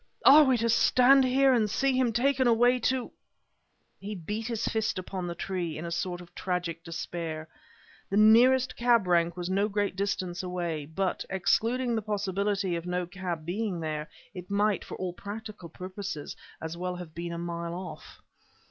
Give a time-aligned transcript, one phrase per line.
[0.25, 3.11] are we to stand here and see him taken away to"
[4.01, 7.47] He beat his fist upon the tree, in a sort of tragic despair.
[8.09, 13.05] The nearest cab rank was no great distance away, but, excluding the possibility of no
[13.05, 17.75] cab being there, it might, for all practical purposes, as well have been a mile
[17.75, 18.23] off.